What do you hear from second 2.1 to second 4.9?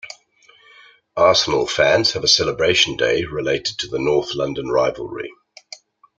have a celebration day related to the north London